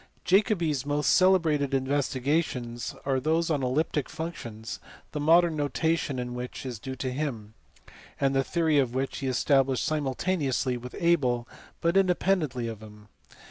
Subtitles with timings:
[0.25, 4.79] Jacobi s most celebrated investigations are those on elliptic functions,
[5.11, 7.53] the modern notation in which is due to him,
[8.19, 11.47] and the theory of which he established simultaneously with Abel
[11.81, 13.09] but independently of him.